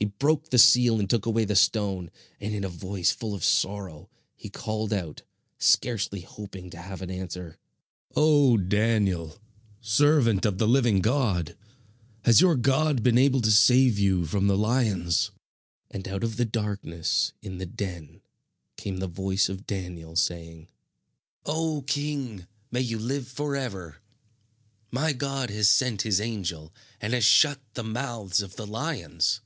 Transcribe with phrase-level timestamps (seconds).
[0.00, 2.10] He broke the seal and took away the stone,
[2.40, 5.22] and in a voice full of sorrow he called out,
[5.58, 7.58] scarcely hoping to have an answer:
[8.14, 9.38] "O Daniel,
[9.80, 11.56] servant of the living God,
[12.22, 15.30] has your God been able to save you from the lions?"
[15.90, 18.20] And out of the darkness in the den
[18.76, 20.68] came the voice of Daniel, saying:
[21.44, 24.00] "O king, may you live forever!
[24.92, 29.40] My God has sent his angel and has shut the mouths of the lions.